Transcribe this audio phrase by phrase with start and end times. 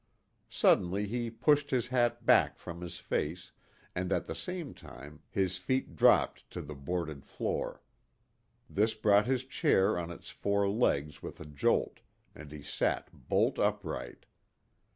[0.49, 3.51] Suddenly he pushed his hat back from his face,
[3.93, 7.83] and, at the same time, his feet dropped to the boarded floor.
[8.67, 11.99] This brought his chair on its four legs with a jolt,
[12.33, 14.25] and he sat bolt upright.